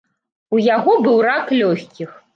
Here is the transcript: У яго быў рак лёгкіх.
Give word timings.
У 0.55 0.61
яго 0.67 0.95
быў 1.05 1.21
рак 1.27 1.55
лёгкіх. 1.63 2.21